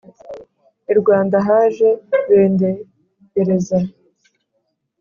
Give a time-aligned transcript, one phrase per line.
[0.91, 1.89] I Rwanda haje
[2.29, 3.77] bendegereza: